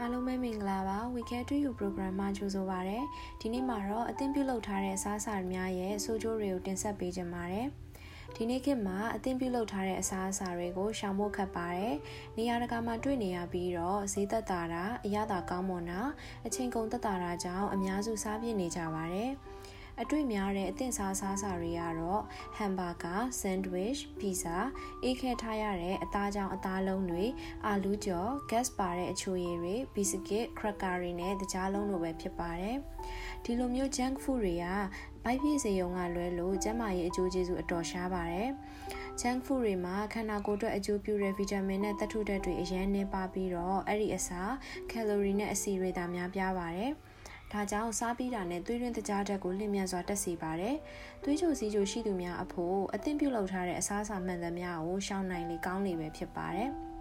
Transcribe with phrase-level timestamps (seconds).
[0.00, 2.98] အားလုံးပဲမင်္ဂလာပါ We Care to You program မှာကြိုဆိုပါရစေ။
[3.40, 7.66] ဒီနေ့မှာတော့အသင်ပြုလုပ်ထားတဲ့အစားအစာများရဲ့ဆိုကြိုးတွေကိုတင်ဆက်ပေးကြပါမယ်။
[8.36, 11.94] ဒီနေ့ခေတ်မှာအသင်ပြုလုပ်ထားတဲ့အစားအစာတွေကိုရှောင်ဖို့ခက်ပါတယ်။
[12.36, 16.00] နေရာတကာမှာတွေ့နေရပြီးတော့ဈေးသက်သာတာအရသာကောင်းမွန်တာ
[16.46, 19.32] အချိန်ကုန်သက်သာတာကြောင့်အများစုစားပြည့်နေကြပါတယ်။
[20.02, 22.22] အတွေ့များတဲ့အသင့်စားစားစာတွေကတော့
[22.56, 24.56] ဟမ်ဘာဂါဆန်ဒဝစ်ပီဇာ
[25.04, 27.24] အေးခဲထားရတဲ့အသားကြောင်အသားလုံးတွေ
[27.66, 32.76] အာလူးကြော်ဂက်စ်ပါတဲ့အချိုရည်တွေဘီစကစ်ခရက်ကာတွေနဲ့တခြားလုံးလိုပဲဖြစ်ပါတယ်
[33.44, 34.66] ဒီလိုမျိုး junk food တွေက
[35.24, 38.50] ဘိုက်ပြည့်စေုံကလွဲလို့ကျန်းမာရေးအကျိုးကျေးဇူးအတော်ရှားပါတယ်။
[39.20, 44.52] junk food တွေမှာခန္ဓာကိုယ်အတွက်အကျိုးပြုတဲ့ဗီတာမင်နဲ့သတ္ထုဓာတ်တွေအရင်နှင်းပါပြီးတော့အဲ့ဒီအစား
[44.90, 46.92] ကယ်လိုရီနဲ့အဆီတွေသာများပြားပါတယ်။
[47.54, 50.76] ဒါကြောင့်စားပြီးတာနဲ့သွေးရင်းတကြားဓာတ်ကိုလျင်မြန်စွာတက်စေပါတယ်။
[51.22, 56.70] သွေးချိုစီးချိုရှိသူများအဖို့အသင့်ပြုလုပ်ထားတဲ့အစားအစာမှန်သမျှကိုရှောင်နိုင်လေကောင်းလေပဲဖြစ်ပါတယ်။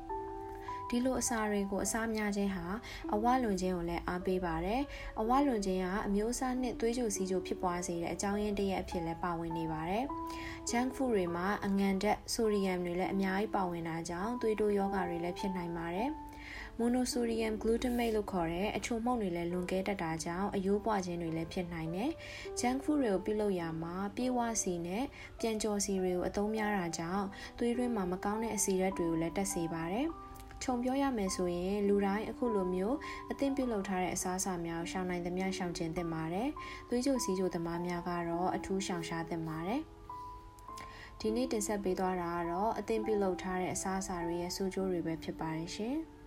[0.94, 2.66] ဒီလိုအစာတွေကိုအစားများခြင်းဟာ
[3.14, 4.82] အဝလွန်ခြင်းကိုလည်းအားပေးပါတယ်။
[5.20, 10.04] အဝလွန်ခြင်းကအမျိုးအစားနဲ့သွေးကြိုစီးကြိုဖြစ်ပွားစေတဲ့အကြောင်းရင်းတစ်ရပ်အဖြစ်လည်းပါဝင်နေပါတယ်။
[10.70, 16.10] junk food တွေမှာအငံဓာတ်ဆိုဒီယမ်တွေလည်းအများကြီးပါဝင်တာကြောင့်သွေးတိုးယောဂတွေလည်းဖြစ်နိုင်ပါတယ်။
[16.80, 22.10] monosodium glutamate လို့ခေါ်တဲ့အချိုမှုန့်တွေလည်းလွန်ကဲတတ်တာကြောင့်အယိုးပွားခြင်းတွေလည်းဖြစ်နိုင်တယ်။
[22.60, 25.04] junk food တွေကိုပြုလုပ်ရမှာပြေးဝစီနဲ့
[25.40, 27.26] ပြန်ကြော်စီတွေကိုအသုံးများတာကြောင့်
[27.58, 30.08] သွေးရင်းမှာမကောင်းတဲ့အဆီရက်တွေကိုလည်းတက်စေပါတယ်။
[30.64, 32.98] ခြုံပြောရမယ်ဆိုရင်လူတိုင်းအခုလိုမျိုး
[33.32, 36.50] အသင့်ပြုလုပ်ထားတဲ့အစားအစာများရှောင်နိုင်သမျှရှောင်ကျဉ်သင့်ပါတယ်။
[36.90, 39.82] သွေးကြိုစီးကြိုသမားများကတော့အထူးရှောင်ရှားသင့်ပါတယ်။
[41.20, 45.98] ဒီနေ့တင်ဆက်ပေးသွားတာကတော့အသင်ပြုလုပ်ထားတဲ့အစားအစာတွေရဲ့စိုးကျိုးတွေပဲဖြစ်ပါတယ်ရှင်။